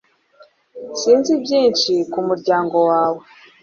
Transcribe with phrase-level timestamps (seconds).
[0.99, 3.21] Sinzi byinshi ku muryango wawe